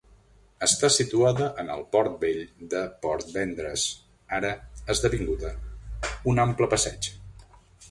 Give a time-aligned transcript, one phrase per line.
[0.67, 2.39] Està situada en el Port vell
[2.71, 3.85] de Portvendres,
[4.39, 4.53] ara
[4.97, 5.55] esdevinguda
[6.35, 7.13] un ample passeig.